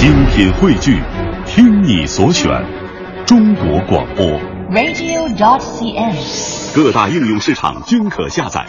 [0.00, 0.98] 精品汇聚，
[1.44, 2.48] 听你所选，
[3.26, 4.24] 中国广播。
[4.70, 6.74] radio.dot.cn，。
[6.74, 8.66] 各大应用市场均可下载。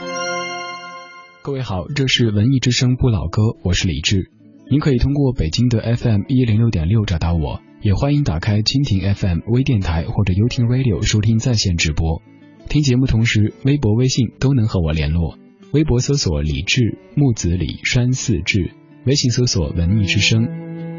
[1.41, 4.29] 各位好，这是文艺之声不老歌，我是李志。
[4.69, 12.21] 您可以通过北京的 FM 一零六点六找到我，也欢迎打开蜻蜓 FM 微电台或者优听 Radio 收听在线直播。
[12.67, 15.37] 听节目同时，微博、微信都能和我联络。
[15.71, 18.73] 微博搜索李志，木子李，山寺志；
[19.05, 20.60] 微信搜索文艺之声。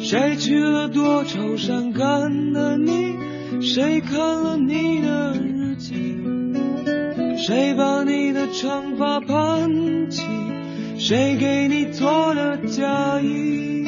[0.00, 3.16] 谁去了多愁善感的你？
[3.60, 6.16] 谁看了你的日记？
[7.36, 10.22] 谁把你的长发盘起？
[10.98, 13.87] 谁给你做的嫁衣？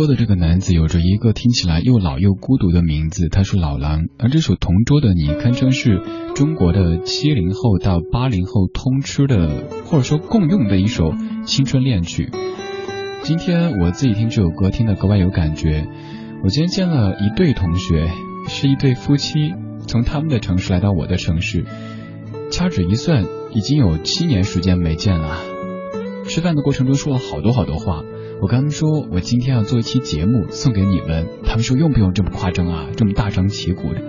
[0.00, 4.06] 歌的这个男子有着一个听起来又老又孤独的名字，他是老狼。
[4.18, 6.00] 而这首《同桌的你》堪称是
[6.34, 11.12] 中国的七零后到八零后通吃的，或者说共用的一首
[11.44, 12.30] 青春恋曲。
[13.24, 15.86] 今天我自己听这首歌听得格外有感觉。
[16.42, 18.08] 我今天见了一对同学，
[18.48, 19.52] 是一对夫妻，
[19.86, 21.66] 从他们的城市来到我的城市，
[22.50, 25.36] 掐指一算，已经有七年时间没见了。
[26.24, 28.02] 吃饭的过程中说了好多好多话。
[28.42, 31.26] 我跟他们说，我今天要做一期节目送给你们。
[31.44, 34.00] 他们说用不用这么夸张啊，这么大张旗鼓的？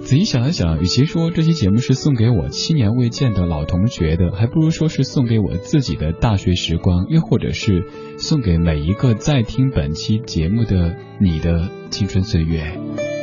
[0.00, 7.84] 仔细想了想，与其说这期节目是送给我七年未见的老同学的，还不如说是送给我自己的大学时光，又或者是
[8.18, 13.13] 送给每一个在听本期节目的你的青春岁月。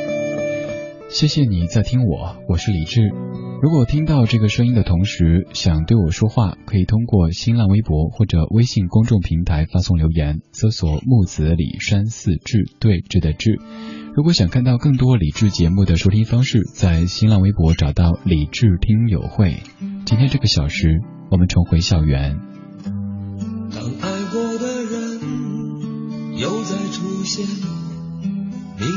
[1.12, 3.02] 谢谢你在听我，我是李志。
[3.60, 13.60] 如果听到这个声音的同时想对我说话，可以通过新浪微博或者微信公众平台发送留言，搜索木子李山寺志对峙的志。
[14.14, 19.58] 如果想看到更多理智节目的收听方式，在新浪微博找到理智听友会。
[20.06, 22.38] 今天这个小时，我们重回校园。
[23.70, 27.46] 当爱过的人又再出现，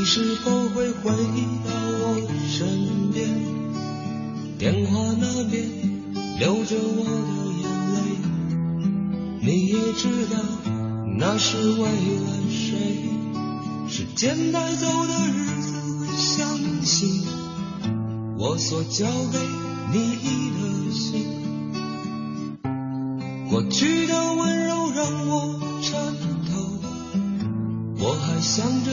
[0.08, 2.16] 是否会回到我
[2.48, 3.28] 身边？
[4.56, 5.68] 电话那边
[6.38, 7.10] 流着我的
[7.60, 7.96] 眼泪。
[9.42, 10.38] 你也知道
[11.18, 13.10] 那是为了谁？
[13.88, 17.24] 时间带走的日子会相信
[18.38, 19.40] 我所交给
[19.92, 19.96] 你
[20.54, 21.26] 的心。
[23.50, 26.14] 过去的温柔让我颤
[26.46, 26.54] 抖，
[27.98, 28.92] 我还想着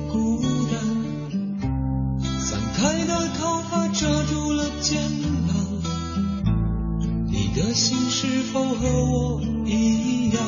[7.73, 10.41] 心是否和我一样？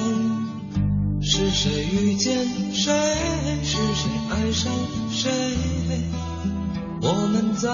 [1.21, 2.37] 是谁遇见
[2.73, 2.91] 谁，
[3.63, 4.71] 是谁爱上
[5.09, 5.31] 谁？
[7.01, 7.69] 我们早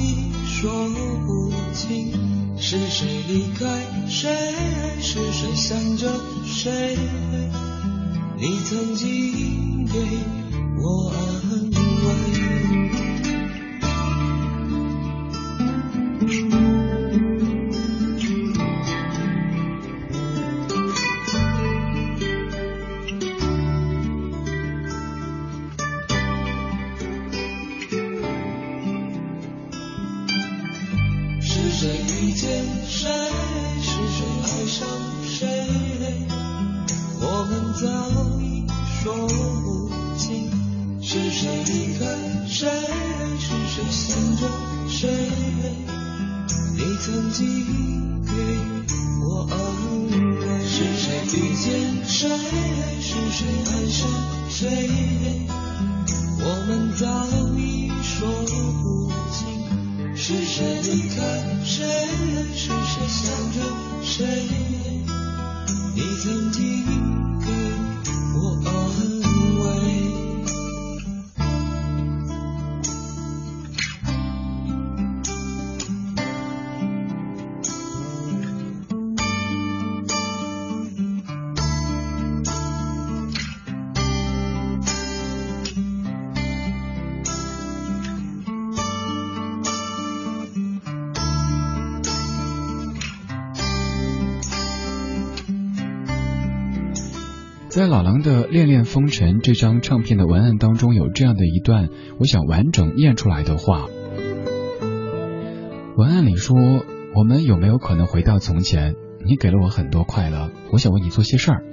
[0.00, 0.88] 已说
[1.26, 2.12] 不清，
[2.56, 3.66] 是谁离开
[4.08, 4.54] 谁，
[5.00, 6.08] 是谁想着
[6.46, 6.96] 谁？
[8.38, 9.98] 你曾经给
[10.80, 11.16] 我爱
[97.92, 103.86] 老狼的《恋恋风尘》这张唱片的文案当中，有这样的一段，我想完整念出来的话。
[105.98, 106.56] 文案里说
[107.14, 108.94] ：“我们有没有可能回到从前？
[109.26, 111.64] 你给了我很多快乐，我想为你做些事儿，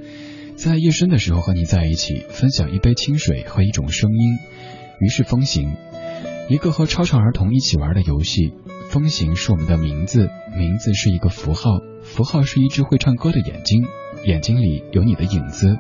[0.58, 4.34] 在夜深的时候和你在一起，分享一杯清水和一种声音。
[5.00, 5.72] 于是风行，
[6.50, 8.54] 一个和超常儿童一起玩的游戏。
[8.90, 11.70] 风行是我们的名字，名字是一个符号，
[12.04, 13.86] 符号是一只会唱歌的眼睛。”
[14.26, 15.78] 眼睛里有你的影子，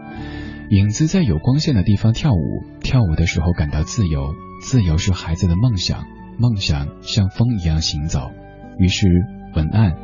[0.69, 6.05] 影子在有光线的地方跳舞，跳舞的时候感到自由，自由是孩子的梦想，
[6.37, 8.31] 梦想像风一样行走。
[8.77, 9.07] 于是
[9.55, 9.95] 文案，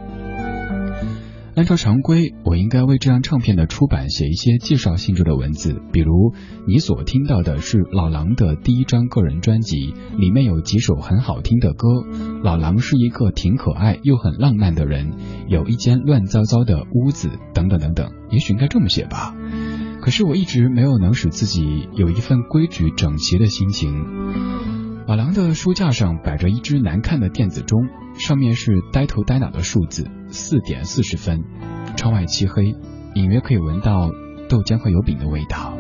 [1.56, 6.34] 按照常规，我应该为这张唱片的出版写一些介绍性质的文字，比如
[6.68, 11.88] 你所听到的是老狼的第一张个人专辑，里面有几首很好听的歌。
[12.44, 15.14] 老狼是一个挺可爱又很浪漫的人，
[15.48, 19.34] 有一间乱糟糟的屋子，等等等等，也许应该这么写吧。
[20.02, 24.75] 可是我一直没有能使自己有一份规矩整齐的心情。
[25.08, 31.44] 老狼的书架上摆着一只难看的电子钟，上面是呆头呆脑的数字，四点四十分。
[31.96, 32.76] 窗外漆黑，
[33.14, 34.10] 隐约可以闻到
[34.50, 35.78] 豆浆和油饼的味道。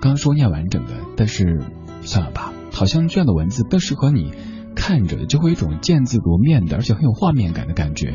[0.00, 1.60] 刚说念完整的，但是
[2.02, 4.32] 算了吧，好像这样的文字更适合你。
[4.76, 8.14] 看着就会有一种见字如面的，而且很有画面感的感觉。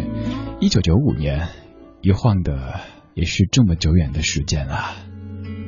[0.62, 1.50] 一九九五年，
[2.02, 2.80] 一晃的
[3.14, 4.96] 也是这么久远的时间了。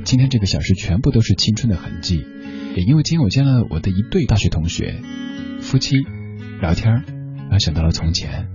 [0.04, 2.24] 今天这个小时全部都是青春的痕迹，
[2.76, 5.00] 也因为今天我见了我的一对大学同学，
[5.60, 5.96] 夫妻
[6.60, 8.46] 聊天，然后想到了从前。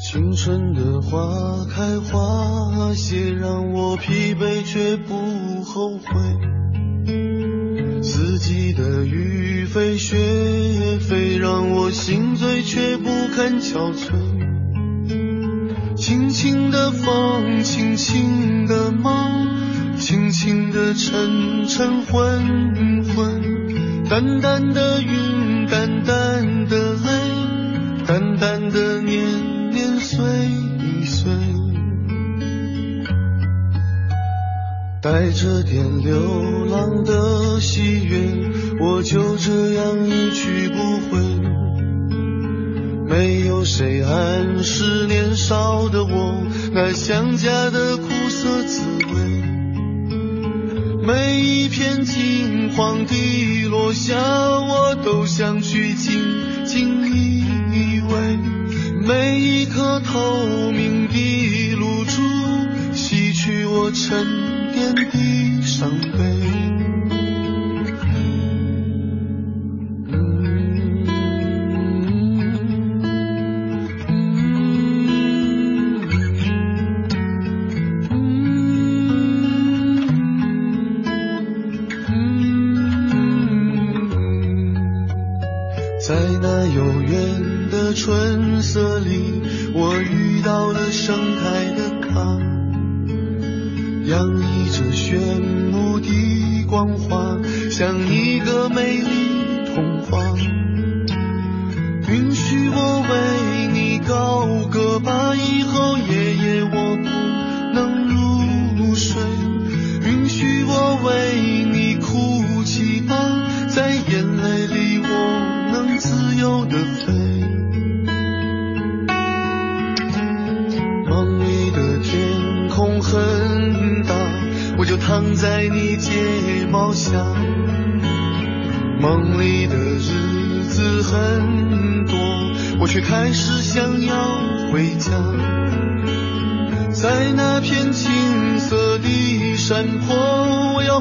[0.00, 6.04] 青春的花开花谢，让我疲惫却不后悔。
[8.02, 10.16] 四季的雨飞雪
[11.00, 13.04] 飞，让我心醉却不
[13.34, 14.12] 肯憔悴。
[15.96, 19.48] 轻轻的风，轻轻的梦，
[19.96, 23.42] 轻轻的沉沉昏昏，
[24.08, 27.08] 淡淡的云，淡淡的泪，
[28.06, 29.84] 淡淡的年年。
[30.00, 30.22] 岁
[31.06, 31.32] 岁，
[35.00, 38.18] 带着点流浪的喜悦，
[38.80, 41.18] 我就这样一去不回。
[43.08, 48.53] 没有谁暗示年少的我那想家的苦涩。
[51.44, 56.18] 一片金黄的落下，我都想去紧
[56.64, 57.04] 紧
[57.70, 58.38] 依偎。
[59.06, 62.22] 每一颗透明的露珠，
[62.94, 66.43] 洗去我沉淀的伤悲。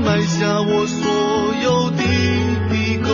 [0.06, 2.04] 埋下我所有的
[2.70, 3.08] 的歌，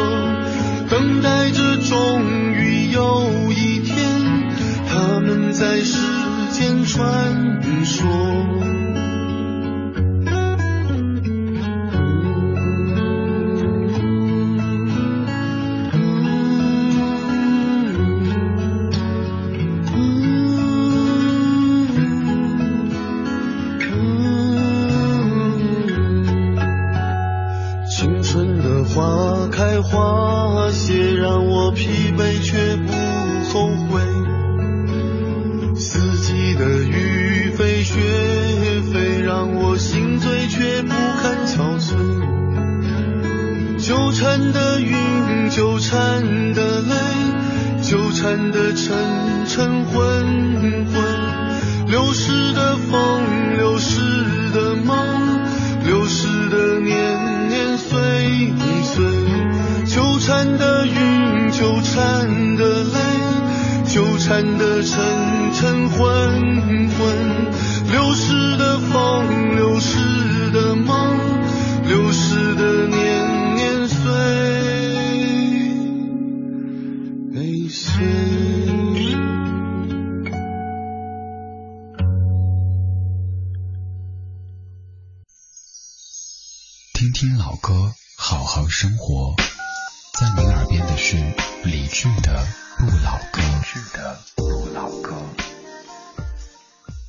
[0.89, 3.95] 等待着终于有一天
[4.87, 5.97] 他们在世
[6.51, 8.18] 间穿梭。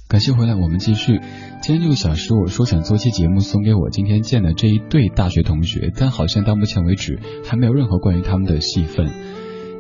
[0.09, 1.21] 感谢回来，我们继续。
[1.61, 9.11] 今天这个小时，我说想做期节目送给我今天见的这一对大学同学，但好像到目前为止还没有任何关于他们的戏份。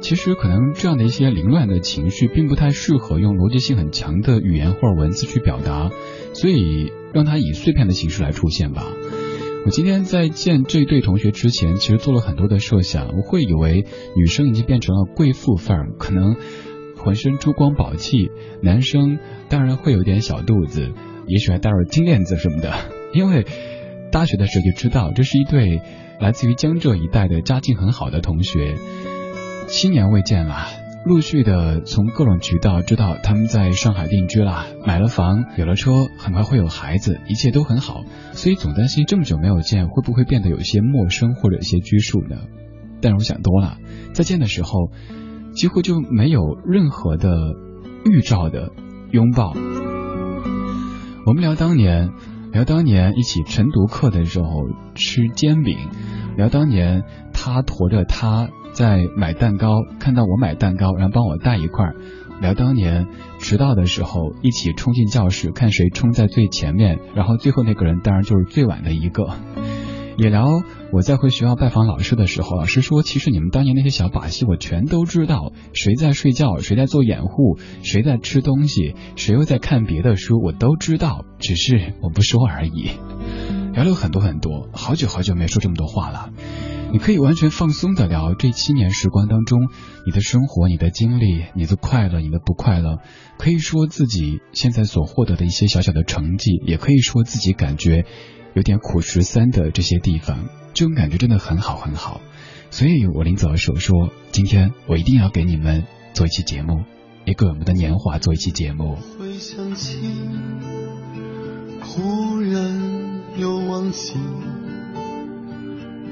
[0.02, 5.90] 其实可能这样的一些凌乱的情绪，并不太适合用逻辑性很强的语言或者文字去表达，
[6.34, 8.84] 所以让它以碎片的形式来出现吧。
[9.64, 13.85] 我今天在见这对同学之前，其实做了很多的设想，我会以为
[14.17, 16.37] 女生已经变成了贵妇范儿，可能。
[17.02, 18.31] 浑身珠光宝气，
[18.62, 20.93] 男生当然会有点小肚子，
[21.26, 22.75] 也许还带着金链子什么的。
[23.14, 23.47] 因为
[24.12, 25.81] 大学的时候就知道，这是一对
[26.21, 28.76] 来自于江浙一带的家境很好的同学。
[29.67, 30.67] 七年未见了，
[31.04, 38.02] 陆续的从各种渠道知道他们在上海定居了，买了房，有了车，很快会有孩子，一切都很好。
[38.33, 42.37] 所以总担心这么久没有见，会不会变得有些陌生或者一些拘束呢？
[43.00, 43.78] 但是我想多了，
[44.12, 44.90] 再见的时候。
[45.52, 47.57] 几乎就没有任何的
[48.04, 48.71] 预兆的
[49.11, 49.52] 拥抱。
[51.26, 52.11] 我们聊当年，
[52.52, 54.49] 聊当年一起晨读课的时候
[54.95, 55.76] 吃煎饼，
[56.37, 57.02] 聊当年
[57.33, 61.92] 他驮着他在买蛋糕，看到我买蛋糕，然后帮我带一块。
[62.40, 63.06] 聊当年
[63.38, 69.36] 迟到的时候，一起冲进教室，看谁冲在最前面，然后最后那个人当然就是最晚的一个。
[70.16, 70.46] 也聊
[70.92, 82.90] 我在回学校拜访老师的时候，老师说，其实你们当年那些小把戏我全都知道，谁在睡觉，谁在做掩护，谁在吃东西，谁又在看别的书，我都知道，只是我不说而已。
[83.72, 86.30] 聊了很多很多，好久好久没说这么多话了。
[86.92, 89.68] 你可以完全放松的聊这七年时光当中
[90.06, 92.99] 你的生活、你的经历、你的快乐、你的不快乐，
[93.38, 98.04] 可以说自己现在所获得的一些小小的成绩，也可以说自己感觉。
[98.52, 102.20] 有点苦十三的这些地方，这种感觉真的很好很好，
[102.73, 106.82] 所以我临走的时候说，今天我一定要给你们做一期节目，
[107.25, 108.97] 也给我们的年华做一期节目。
[109.20, 110.00] 回想起，
[111.80, 114.14] 忽然又忘记，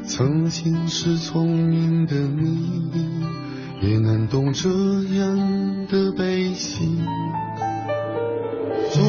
[0.09, 2.83] 曾经是聪明的你，
[3.83, 6.99] 也能懂这样的悲喜，
[8.91, 9.03] 总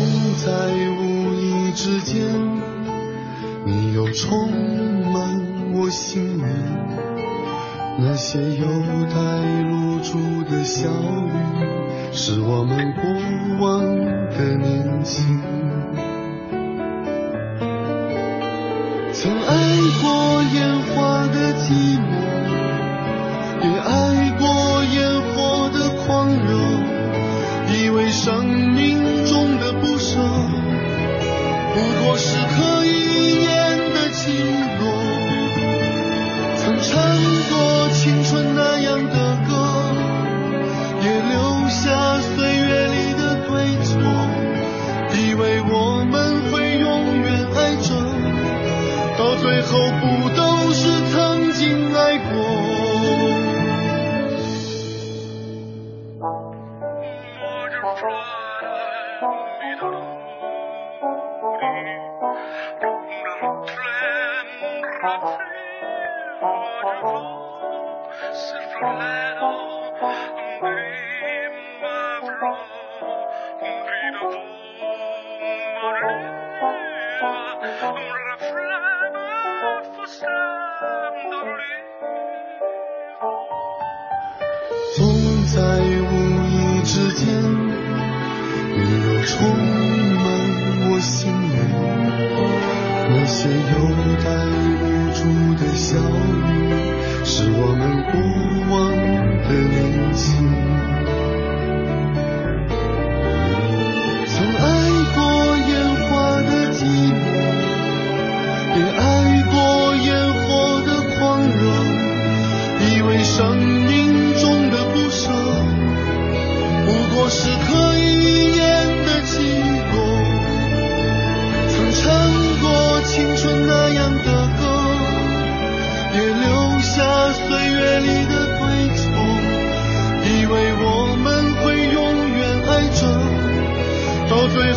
[0.45, 2.21] 在无意之间。
[3.65, 4.51] 你又充
[5.13, 5.41] 满
[5.73, 6.43] 我心里，
[7.97, 8.67] 那些有
[9.05, 10.19] 待露珠
[10.51, 11.31] 的小雨，
[12.11, 13.81] 是我们过往
[14.37, 15.58] 的年轻。
[19.21, 19.51] 曾爱
[20.01, 22.07] 过烟花的寂寞，
[23.61, 26.55] 也爱过烟火的狂热，
[27.75, 28.68] 以为伤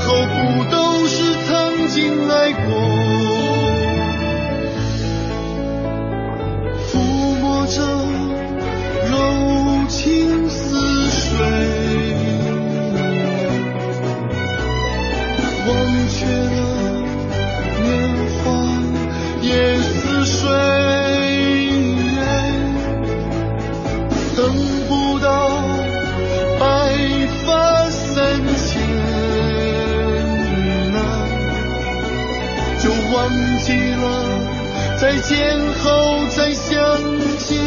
[0.05, 3.42] 后不都是曾经来过。
[35.03, 36.79] 再见后再相
[37.37, 37.59] 见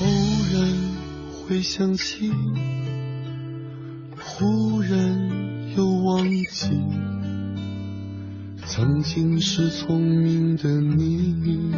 [0.00, 0.06] 偶
[0.52, 0.58] 然
[1.46, 2.32] 会想起
[4.18, 4.90] 忽然
[5.76, 6.72] 又忘记
[8.66, 11.70] 曾经是聪明的你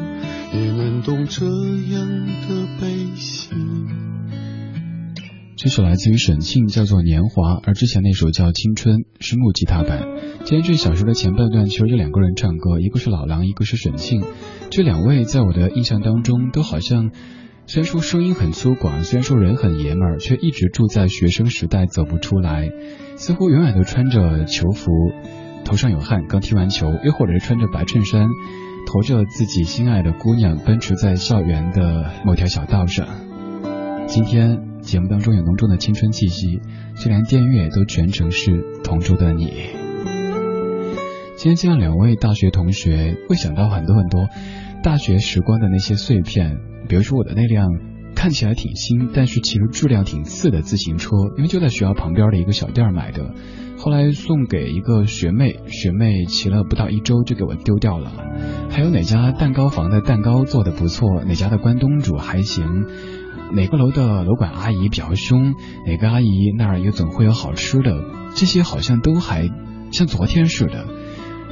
[0.55, 1.98] 也能懂这样
[5.59, 10.07] 这首来自于沈庆，叫做《年华》，而之前那首叫《青春》是木吉他版。
[10.45, 14.23] 今天这小说的前半段其实有两个人唱歌，一个是老狼，一个是沈庆。
[14.71, 17.11] 这两位在我的印象当中都好像，
[17.67, 22.71] 虽然说声音很粗犷，虽然说人很爷们儿，却一直住在学生时代走不出来，
[23.17, 24.93] 似乎永远都穿着球服。
[25.65, 28.29] 头上有汗，刚踢完球，又或者是穿着白衬衫，
[28.87, 33.09] 驮着自己心爱的姑娘奔驰在校园的某条小道上。
[34.07, 36.63] 今天节目当中有浓重的青春气息，
[36.97, 39.45] 就连电乐都全程是《同桌的你》。
[41.37, 44.29] 今天见到两位大学同学，会想到很多很多
[44.83, 46.57] 大学时光的那些碎片，
[46.89, 47.69] 比如说我的那辆
[48.15, 53.35] 看起来挺新，但是其实质量挺次的自行车，因为就在学校旁边的一个小店买的，
[53.77, 58.11] 后来送给一个学妹，学妹骑了不到一周就给我丢掉了。
[58.71, 62.87] 还有哪家蛋糕房的蛋糕做的不错，哪家的关东煮还行，
[63.53, 65.55] 哪个楼的楼管阿姨比较凶，
[65.87, 69.49] 哪个阿姨那儿也总会有好吃的，这些好像都还
[69.93, 70.87] 像昨天似的。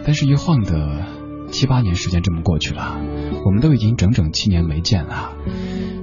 [0.05, 1.07] 但是，一晃的
[1.51, 3.01] 七八年时间这么过去了，
[3.45, 5.33] 我们都已经整整七年没见了。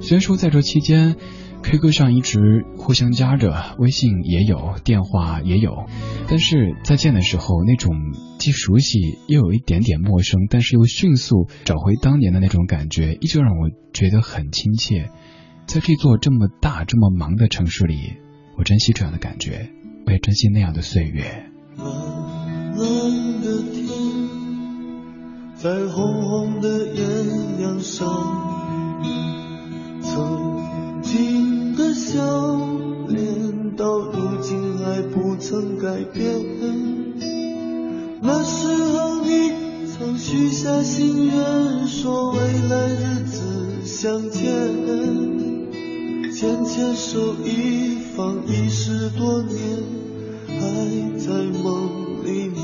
[0.00, 1.16] 虽然说在这期间
[1.62, 5.86] ，QQ 上一直互相加着，微信也有，电话也有，
[6.28, 7.94] 但是再见的时候，那种
[8.38, 15.08] 既熟悉又有一点点陌生，但是又迅速找回当年的那种感觉，依旧让我觉得很亲切。
[15.66, 18.18] 在这座这么大、这么忙的城市里，
[18.56, 19.70] 我珍惜这样的感觉，
[20.06, 21.50] 我也珍惜那样的岁月。
[21.76, 23.88] 蓝的天，
[25.56, 28.06] 在红红的艳阳上，
[30.00, 32.20] 曾经的笑
[33.08, 36.24] 脸，到如今还不曾改变。
[38.22, 39.52] 那时候你
[39.88, 44.52] 曾许下心愿，说未来日子相见，
[46.34, 49.56] 牵牵手一放已十多年，
[50.48, 52.02] 还在梦。
[52.24, 52.58] 里面，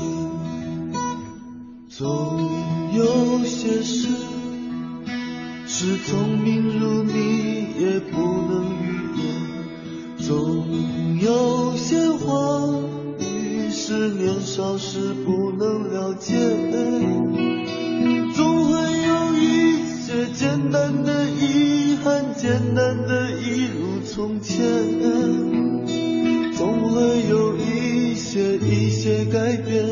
[1.87, 2.49] 总
[2.93, 4.07] 有些事
[5.67, 8.17] 是聪明如你也不
[8.49, 8.83] 能预
[9.21, 9.23] 言，
[10.17, 10.65] 总
[11.21, 12.67] 有些话
[13.19, 16.33] 语是年少时不能了解，
[18.35, 21.29] 总会有一些简单的
[22.03, 24.59] 很，简单的一如从前，
[26.57, 27.51] 总会有。
[27.57, 29.83] 一些一些改变，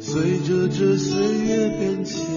[0.00, 2.35] 随着这岁月变迁。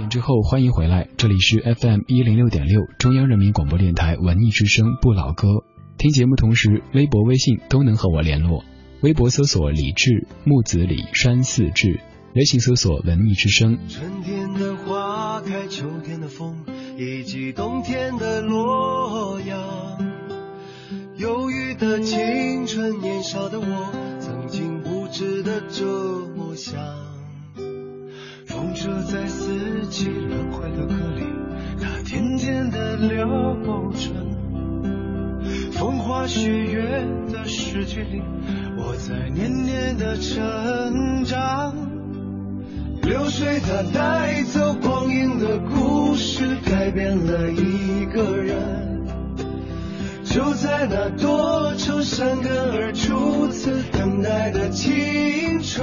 [0.00, 5.46] 点之后欢迎回来，这里是 FM 一零六点六中央人民广播电台文艺之声不老歌。
[5.98, 8.64] 听节目同时，微博、微信都能和我联络。
[9.02, 12.00] 微博搜索李志木子李山寺志，
[12.34, 13.78] 微信搜索文艺之声。
[13.90, 16.64] 春天的花开，秋天的风，
[16.96, 19.58] 以及冬天的洛阳。
[21.18, 25.84] 忧郁的青春，年少的我，曾经无知的这
[26.34, 27.09] 么想。
[28.60, 31.24] 风车在四季轮回的歌里，
[31.80, 33.26] 它甜甜的流
[33.94, 34.12] 转。
[35.72, 38.20] 风花雪月的诗句里，
[38.76, 41.74] 我在年年的成长。
[43.00, 49.06] 流水它带走光阴的故事，改变了一个人。
[50.22, 55.82] 就在那多愁善感而初次等待的青春，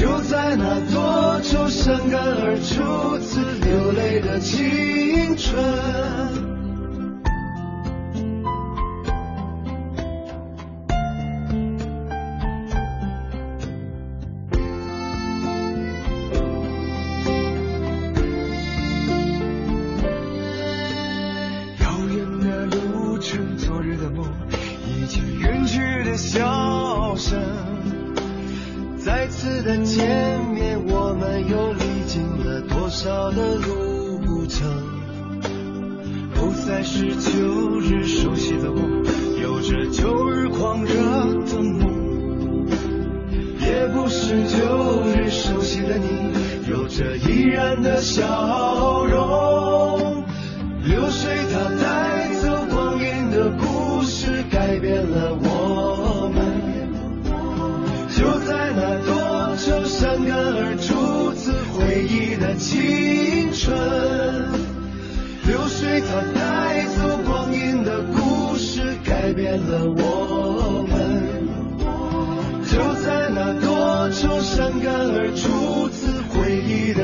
[0.00, 5.62] 就在那多愁善感而初次流泪的青春，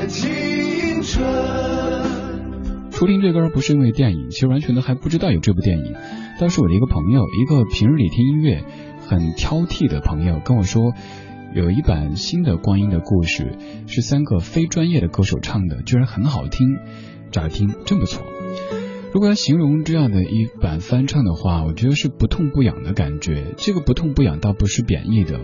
[0.09, 1.25] 青春。
[2.91, 5.95] 初听这歌不是因为电影，其实完全都还不知道有这部电影。
[6.41, 8.65] 倒是我的一个朋友，一个平日里听音乐。
[9.09, 10.93] 很挑剔的朋友跟我说，
[11.55, 13.57] 有一版新的《光阴的故事》
[13.89, 16.67] 是三个非专业的歌手唱的，居然很好听，
[17.31, 18.25] 乍听真不错。
[19.13, 23.55] 如果要形容这样的一版翻唱的话，我觉得是不痛不痒的感觉。
[23.57, 25.39] 这个不痛不痒倒不是贬义的，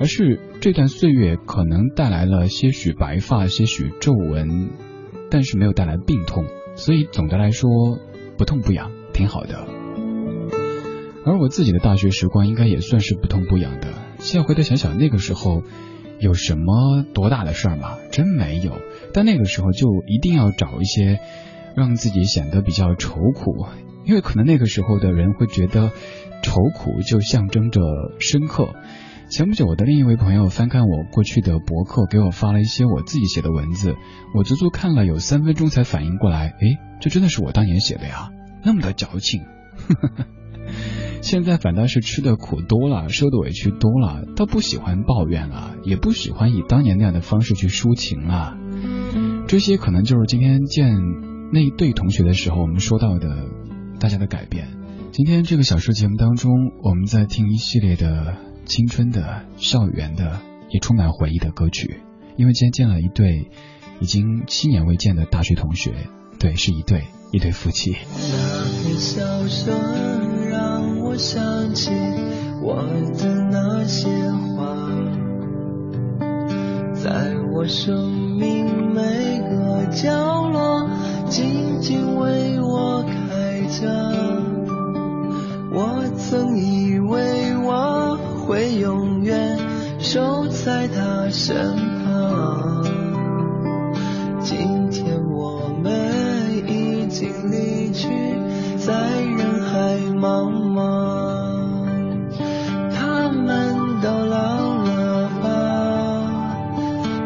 [0.00, 4.70] 而是这段岁月可能带来了些许白发、些许皱纹，
[5.30, 7.70] 但是没有带来病痛，所以总的来说
[8.38, 9.66] 不痛不痒，挺好的。
[11.26, 13.92] 而我自己的大学时光应该也算是不痛不痒的。
[14.20, 15.62] 现在回头想想，那个时候
[16.18, 17.98] 有什么多大的事儿吗？
[18.10, 18.78] 真没有。
[19.12, 21.20] 但那个时候就一定要找一些
[21.76, 23.66] 让自己显得比较愁苦，
[24.06, 25.92] 因为可能那个时候的人会觉得
[26.42, 27.82] 愁苦就象征着
[28.18, 28.70] 深刻。
[29.30, 33.94] 前不久，我的另一位朋友翻看我过去的博客，给我发了一些我自己写的文字，
[34.34, 38.30] 我足足看了有三分钟才反应过来，诶，这真的是我当年写的呀，
[38.64, 39.42] 那么的矫情。
[41.22, 48.58] 现在反倒是吃的苦多了，受的委屈多了，倒不喜欢抱怨了，也不喜欢以当年那样的方式去抒情了。
[49.46, 50.98] 这些可能就是今天见
[51.52, 53.46] 那一对同学的时候，我们说到的
[54.00, 54.70] 大家的改变。
[55.12, 56.50] 今天这个小说节目当中，
[56.82, 62.02] 我们在听一系列的青春的、校园的，也充满回忆的歌曲。
[62.36, 63.50] 因为今天见了一对
[63.98, 65.92] 已经七年未见的大学同学，
[66.38, 67.02] 对，是一对
[67.32, 67.96] 一对夫妻。
[71.02, 71.90] 我想起
[72.62, 72.86] 我
[73.18, 74.08] 的那些
[74.54, 74.76] 话，
[76.94, 80.88] 在我生命每个角落，
[81.28, 83.90] 静静为我开着。
[85.72, 87.99] 我曾以为我
[88.50, 89.56] 会永远
[90.00, 91.54] 守在她身
[92.02, 92.82] 旁。
[94.42, 98.08] 今天我们已经离去
[98.76, 100.82] 在人海茫茫
[102.92, 105.46] 他们都老了吧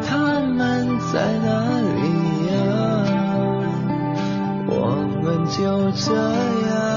[0.07, 1.49] 他们在哪
[1.95, 2.01] 里
[2.53, 2.53] 呀？
[4.67, 4.71] 我
[5.23, 6.13] 们就这
[6.69, 6.94] 样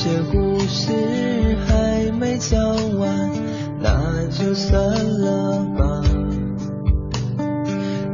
[0.00, 0.92] 些故事
[1.66, 2.56] 还没讲
[3.00, 3.32] 完
[3.80, 6.02] 那就算了吧。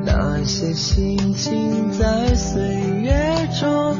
[0.03, 2.63] 那些心情在岁
[3.03, 3.13] 月
[3.61, 3.95] 中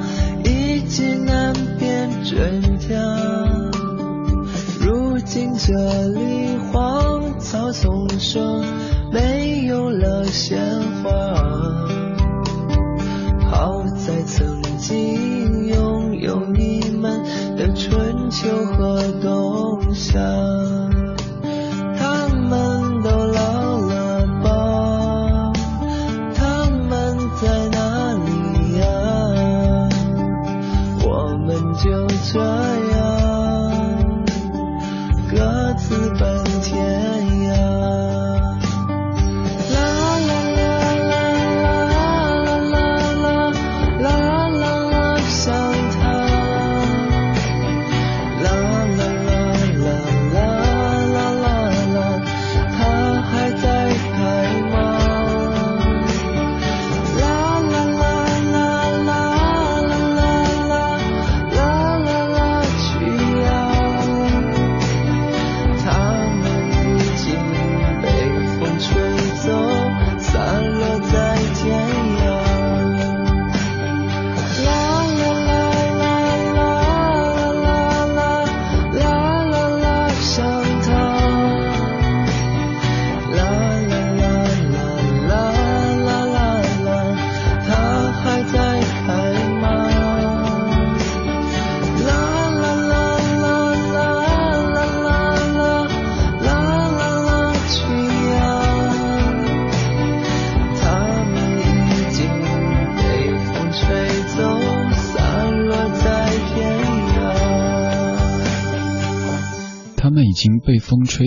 [0.45, 2.97] 已经难辨真假。
[4.81, 5.75] 如今这
[6.09, 8.65] 里荒草丛生
[9.13, 10.59] 没有了鲜
[11.03, 11.64] 花。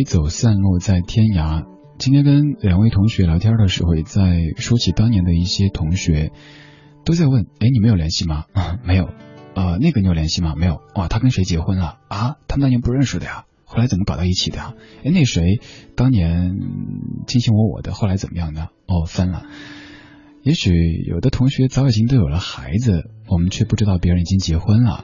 [0.08, 1.65] 走，散落在天涯。
[1.98, 6.32] 今天跟两位同学聊天的时候，也在说起当年的一些同学，
[7.04, 8.46] 都在问：哎，你们有联系吗？
[8.54, 9.10] 啊，没有。
[9.54, 10.54] 呃，那个你有联系吗？
[10.56, 10.82] 没有。
[10.96, 11.98] 哇，他跟谁结婚了？
[12.08, 14.76] 啊，他们当年不认识的呀，后来怎么搞到一起的呀？
[15.04, 15.60] 哎，那谁
[15.98, 16.54] 当年
[17.28, 18.70] 卿卿我我的，后来怎么样呢？
[18.86, 19.43] 哦，分了。
[20.41, 20.72] 也许
[21.06, 25.04] 有的同学早已经都有了孩子，我们却不知道别人已经结婚了。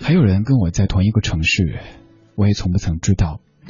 [0.00, 1.80] 还有人跟我在同一个城市，
[2.34, 3.42] 我也从不曾知道。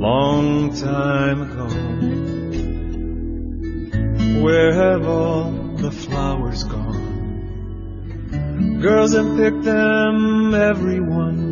[0.00, 1.68] long time ago.
[4.42, 7.10] Where have all the flowers gone?
[8.80, 11.50] Girls have picked them, everyone.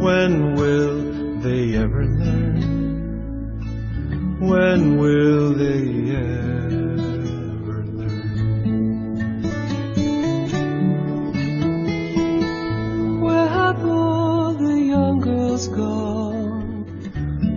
[0.00, 2.60] When will they ever learn?
[4.38, 6.55] When will they ever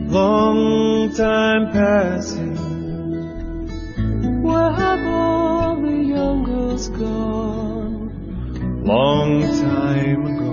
[0.09, 2.55] long time passing.
[4.41, 8.09] Where have all the young girls gone?
[8.83, 10.51] Long time ago.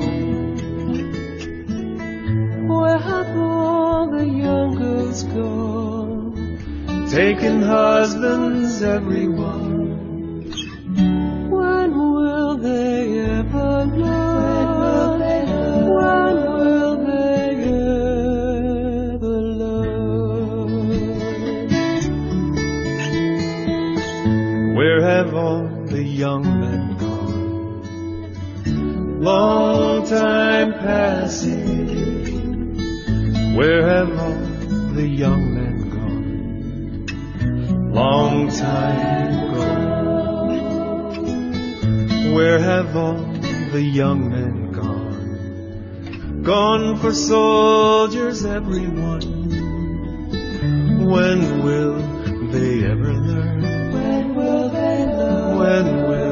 [2.74, 7.08] Where have all the young girls gone?
[7.10, 9.55] Taken husbands, everyone.
[33.56, 34.38] Where have all
[34.92, 37.06] the young men gone?
[37.90, 39.64] Long time ago.
[42.34, 43.24] Where have all
[43.72, 46.42] the young men gone?
[46.42, 49.22] Gone for soldiers, everyone.
[51.06, 51.96] When will
[52.52, 53.62] they ever learn?
[53.94, 55.56] When will they learn?
[55.56, 56.25] When will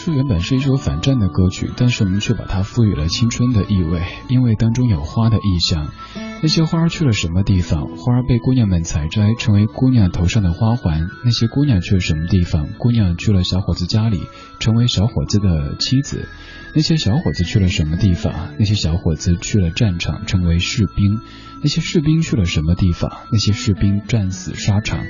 [0.00, 5.92] 其实原本是一首反战的歌曲，但是我们却把它赋予了青春的意味，因为当中有花的意象。
[6.40, 7.86] 那些花儿去了什么地方？
[7.98, 11.10] 花儿被姑娘们采摘，成为姑娘头上的花环。
[11.22, 12.68] 那些姑娘去了什么地方？
[12.78, 14.22] 姑娘去了小伙子家里，
[14.58, 16.26] 成为小伙子的妻子。
[16.74, 18.54] 那些小伙子去了什么地方？
[18.58, 21.20] 那些小伙子去了战场，成为士兵。
[21.62, 23.12] 那些士兵去了什么地方？
[23.30, 25.04] 那些士兵战死沙场，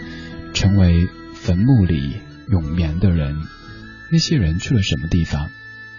[0.52, 2.16] 成为坟墓里
[2.48, 3.36] 永眠的人。
[4.11, 5.49] 那些人去了什么地方？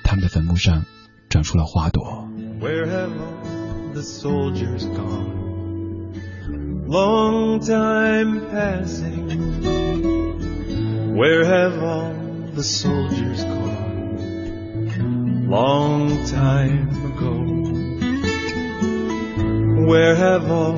[0.02, 0.84] 他们的坟墓上
[1.28, 2.28] 长出了花朵。
[2.60, 6.14] Where have all the soldiers gone?
[6.86, 9.26] Long time passing.
[11.16, 12.14] Where have all
[12.54, 13.66] the soldiers gone?
[15.48, 17.32] Long time ago.
[19.88, 20.76] Where have all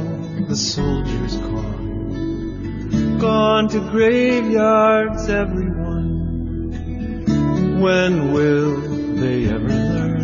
[0.49, 3.19] the soldiers gone?
[3.19, 5.92] Gone to graveyards, everyone.
[7.82, 8.82] When will
[9.16, 10.24] they ever learn?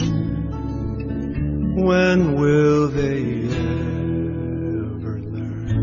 [1.84, 5.80] When will they ever learn?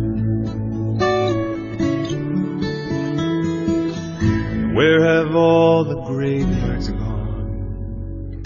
[4.75, 8.45] Where have all the graveyards gone?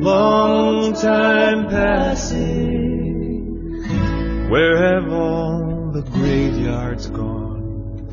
[0.00, 2.72] Long time passing.
[4.50, 8.08] Where have all the graveyards gone?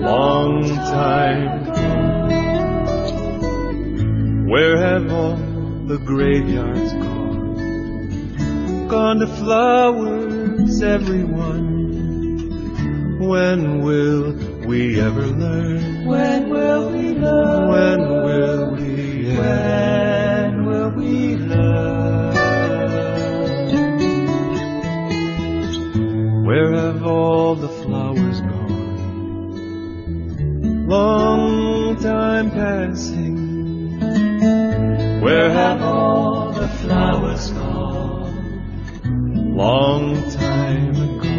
[0.00, 2.31] Long time gone.
[4.52, 5.36] Where have all
[5.86, 7.56] the graveyards gone?
[8.86, 11.70] Gone to flowers, everyone.
[13.18, 14.34] When will
[14.66, 16.04] we ever learn?
[16.04, 17.68] When will we learn?
[17.70, 19.40] When will we ever?
[19.40, 22.34] When will we learn?
[26.44, 29.78] Where have all the flowers gone?
[30.88, 33.31] Long time passing.
[35.32, 39.56] Where have all the flowers gone?
[39.56, 41.30] Long time ago.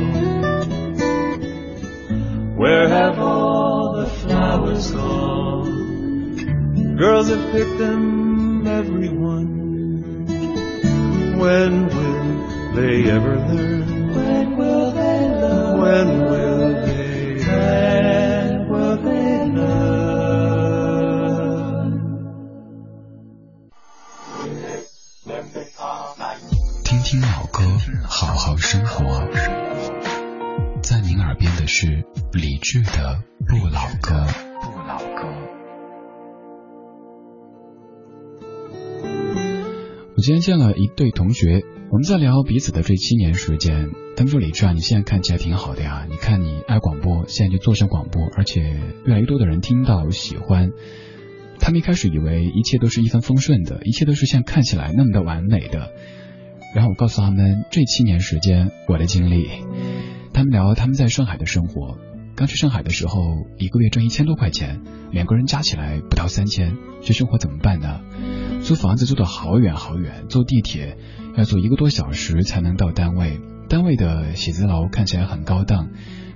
[2.55, 6.95] Where have all the flowers gone?
[6.97, 10.25] Girls have picked them, everyone.
[11.37, 14.11] When will they ever learn?
[14.15, 15.81] When will they learn?
[15.81, 16.62] When will
[28.73, 29.29] 生活。
[30.81, 31.85] 在您耳边的是
[32.33, 34.25] 理智的不老歌。
[34.63, 35.27] 不老歌。
[40.15, 41.61] 我今天见了一对同学，
[41.91, 43.91] 我们在聊彼此的这七年时间。
[44.17, 48.61] 他们说：“李志啊，你现在看起来挺好的呀，你看你爱广播，现在就做上广播，而且
[49.05, 50.71] 越来越多的人听到喜欢。”
[51.61, 55.91] 他们一开始以为一切都是一帆风顺的，一切都是像看起来那么的完美的。
[56.73, 59.47] 然后我告诉他们这七年时间我的经历，
[60.33, 61.97] 他们聊他们在上海的生活。
[62.35, 63.15] 刚去上海的时候，
[63.59, 67.99] 一个月挣一千多块钱，两个人加起来不到三千，这生活怎么办呢？
[68.63, 70.97] 租房子租的好远好远，坐地铁
[71.37, 73.39] 要坐一个多小时才能到单位。
[73.69, 75.89] 单位的写字楼看起来很高档，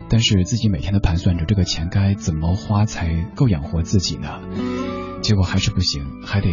[0.07, 4.39] 但是自己每天都盘算着这个钱该怎么花才够养活自己呢？
[5.21, 6.47] 结果还是不行，还得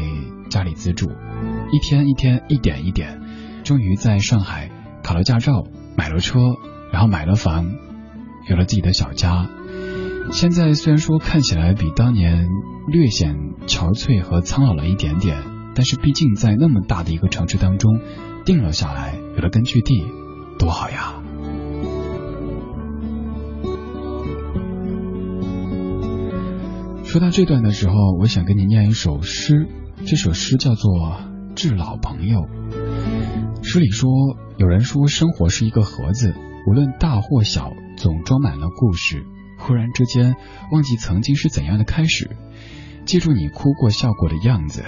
[0.49, 1.11] 家里资助，
[1.71, 3.21] 一天一天一点一点，
[3.65, 4.71] 终于在上海
[5.03, 5.65] 考了驾照，
[5.97, 6.39] 买了车，
[6.93, 7.73] 然后买了房，
[8.51, 9.49] 有了自己的小家。
[10.33, 12.47] 现在虽然说看起来比当年
[12.89, 13.35] 略显
[13.67, 15.43] 憔悴和苍老了一点点，
[15.75, 18.01] 但是毕竟在那么大的一个城市当中
[18.45, 20.05] 定了下来，有了根据地，
[20.59, 21.15] 多好呀！
[27.05, 29.69] 说到这段的时候，我想跟你念一首诗，
[30.05, 30.93] 这首诗叫做
[31.55, 32.41] 《致老朋友》。
[33.75, 34.09] 诗里说，
[34.57, 36.33] 有人说生活是一个盒子，
[36.69, 39.27] 无论大或小，总装满了故事。
[39.59, 40.37] 忽然之间，
[40.71, 42.37] 忘记曾经是怎样的开始，
[43.05, 44.85] 记住你哭过笑过的样子。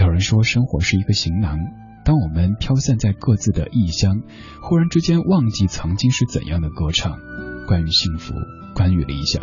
[0.00, 1.58] 有人说生活是一个行囊，
[2.04, 4.20] 当我们飘散在各自的异乡，
[4.62, 7.18] 忽然之间忘记曾经是怎样的歌唱，
[7.66, 8.32] 关于幸福，
[8.76, 9.42] 关于理想。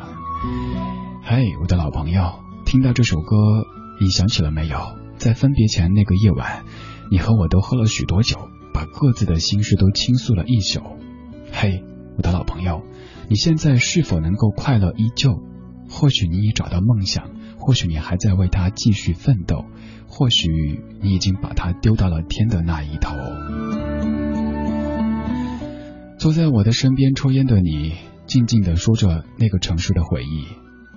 [1.26, 3.36] 嘿，我的老朋友，听到这首歌，
[3.99, 4.78] 你想起了没有？
[5.17, 6.63] 在分别前那个夜晚，
[7.11, 10.82] 你和我都喝了许多酒，把各自的心事都倾诉了一宿。
[11.51, 11.84] 嘿，
[12.17, 12.84] 我的老朋友，
[13.30, 15.41] 你现在是否能够快乐依旧？
[15.89, 19.65] 或许你已找到梦想，或许你还在为他继续奋斗，
[20.07, 20.47] 或许
[21.01, 23.15] 你已经把他丢到了天的那一头。
[26.17, 27.95] 坐在我的身边抽烟的你，
[28.26, 30.45] 静静的说着那个城市的回忆。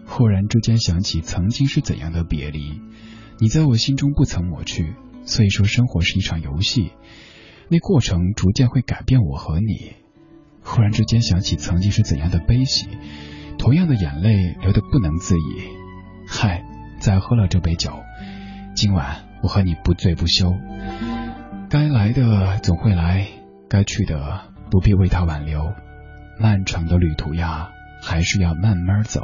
[0.07, 2.81] 忽然之间想起曾经是怎样的别离，
[3.41, 4.95] 你在我心中不曾抹去。
[5.27, 6.93] 所以说，生活是一场游戏，
[7.69, 9.95] 那过程逐渐会改变我和你。
[10.63, 12.89] 忽然之间想起曾经是怎样的悲喜，
[13.59, 15.41] 同样的眼泪流得不能自已。
[16.27, 16.65] 嗨，
[17.01, 17.93] 再喝了这杯酒，
[18.75, 20.55] 今晚我和你不醉不休。
[21.69, 23.27] 该来的总会来，
[23.69, 25.73] 该去的不必为他挽留。
[26.41, 27.71] 漫长的旅途呀，
[28.03, 29.21] 还是要慢慢走。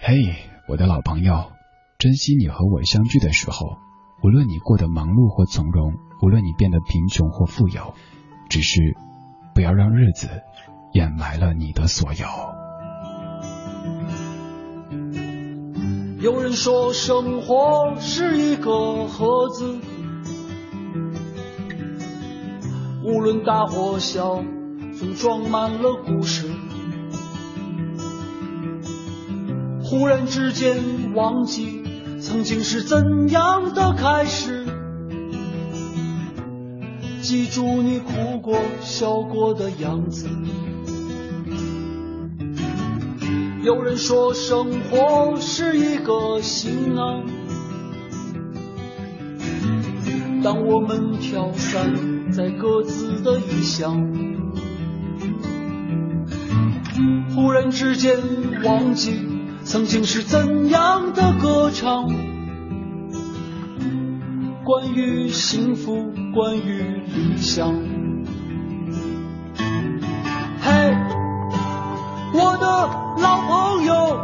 [0.00, 0.36] 嘿，
[0.68, 1.52] 我的老朋友，
[1.98, 3.78] 珍惜你和我相聚的时候。
[4.22, 5.92] 无论你过得忙碌或从容，
[6.22, 7.94] 无论你变得贫穷或富有，
[8.48, 8.96] 只是
[9.54, 10.28] 不要让日子
[10.92, 12.26] 掩埋了你的所有。
[16.20, 19.78] 有人说，生活是一个盒子，
[23.04, 24.42] 无论大或小，
[24.98, 26.48] 总装满了故事。
[29.82, 31.82] 忽然之间忘记
[32.20, 34.66] 曾经是怎样的开始，
[37.24, 40.28] 记住你哭过笑过的样子。
[43.62, 47.24] 有人说生活是一个行囊，
[50.42, 54.06] 当我们飘散在各自的异乡，
[57.34, 58.18] 忽然之间
[58.62, 59.18] 忘记。
[59.64, 62.33] 曾经是怎样的歌唱？
[64.64, 67.68] 关于幸福，关于理想。
[70.62, 70.96] 嘿，
[72.32, 72.66] 我的
[73.20, 74.18] 老朋友，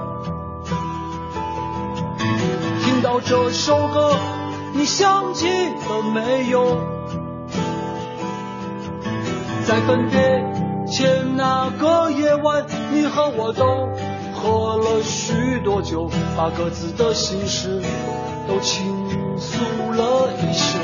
[2.82, 4.16] 听到这首歌，
[4.72, 6.78] 你想起了没有？
[9.66, 10.43] 在分别
[10.86, 12.64] 前那个夜晚，
[12.95, 13.91] 你和我都。
[14.32, 17.82] 喝了许多酒，把各自的心事
[18.47, 19.59] 都倾诉
[19.93, 20.78] 了一宿。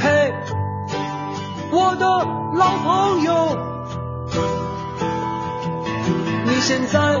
[0.00, 0.32] 嘿，
[1.70, 2.06] 我的
[2.54, 3.56] 老朋友，
[6.46, 7.20] 你现在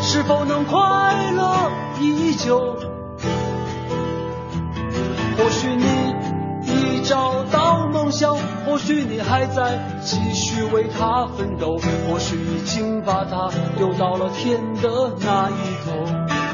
[0.00, 2.76] 是否能快乐依旧？
[5.38, 5.84] 或许你
[6.62, 8.36] 已找到梦想。
[8.66, 13.48] 或许你还在继续为他奋斗，或许已经把他
[13.78, 15.54] 丢到了天的那一
[15.84, 16.45] 头。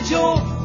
[0.00, 0.55] 酒，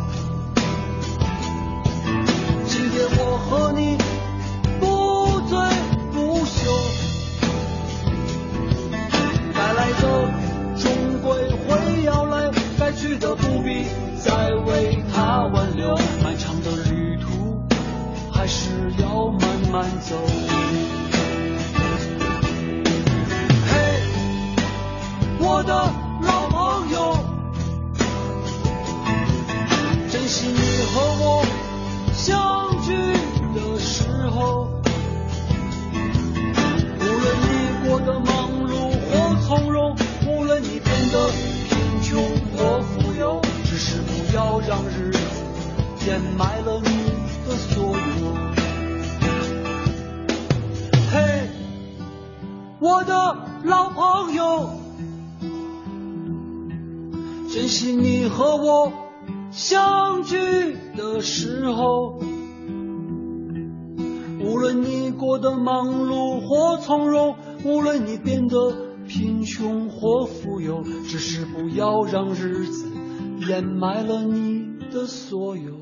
[73.62, 75.80] 埋了你的所有。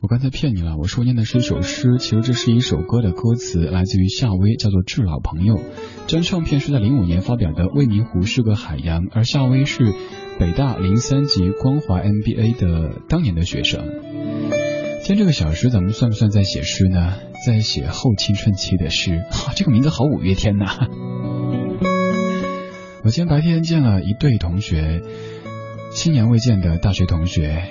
[0.00, 5.54] 我刚才骗你了，我说念的是一首诗，其实这是一首歌的歌词，来自于夏威，叫做《致老朋友》。
[6.08, 9.94] 这张唱片是在零五年发表的，《未名湖是个海洋》，而夏威是
[10.40, 13.84] 北大零三级光华 MBA 的当年的学生。
[15.04, 17.14] 今天这个小时，咱们算不算在写诗呢？
[17.46, 19.22] 在写后青春期的诗。
[19.54, 20.66] 这个名字好五月天呐！
[23.04, 25.02] 我今天白天见了一对同学，
[25.92, 27.64] 七年未见的大学同学。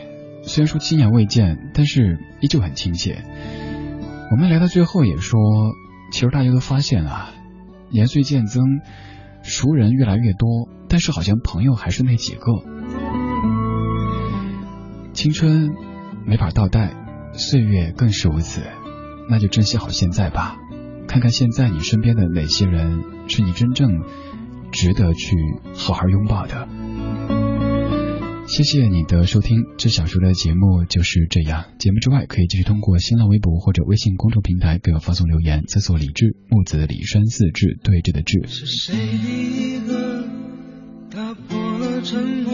[0.43, 3.23] 虽然说七年未见，但是依旧很亲切。
[4.29, 5.39] 我们聊到最后也说，
[6.11, 7.31] 其实大家都发现啊，
[7.89, 8.81] 年岁渐增，
[9.41, 12.51] 熟人越来越多，但是好像朋友还是那几个。
[15.13, 15.69] 青春
[16.25, 16.91] 没法倒带，
[17.31, 18.63] 岁月更是如此，
[19.29, 20.57] 那就珍惜好现在吧。
[21.07, 24.03] 看看现在你身边的哪些人是你真正
[24.71, 25.35] 值得去
[25.75, 26.67] 好好拥抱的。
[28.47, 31.65] 谢谢你的收听，这小时的节目就是这样。
[31.79, 38.41] 节目之外，可以继续通过新浪微博或者微信公众平台给我发送留言，搜索“李志木子李山四志对峙的志”。
[38.49, 40.25] 是谁第一个
[41.09, 42.51] 打破了沉默？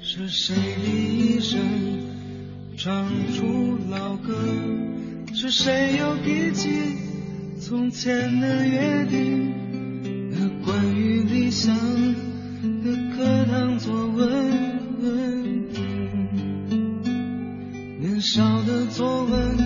[0.00, 0.54] 是谁
[0.84, 1.58] 第一声
[2.76, 4.38] 唱出老歌？
[5.34, 6.68] 是谁又提起
[7.58, 9.61] 从前的约定？
[10.64, 14.62] 关于理想的课堂作文。
[18.00, 19.56] 年少的作文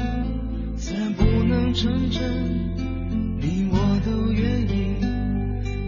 [0.77, 2.23] 自然不能成真，
[3.41, 4.97] 你我都愿意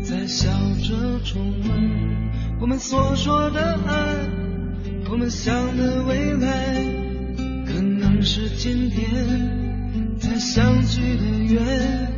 [0.02, 0.50] 再笑
[0.82, 4.16] 着重温我们所说的爱，
[5.10, 6.74] 我们想的未来，
[7.66, 12.17] 可能是今天才相聚的缘。